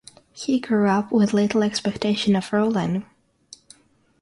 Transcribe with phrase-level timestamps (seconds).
[0.33, 3.05] He grew up with little expectation of ruling.